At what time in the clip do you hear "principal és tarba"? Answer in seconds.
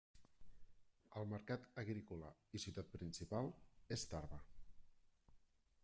2.97-4.43